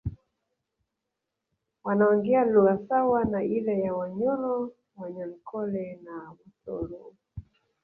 [1.83, 6.13] Wanaongea lugha sawa na ile ya Wanyoro Wanyankole na
[6.45, 7.13] Watoro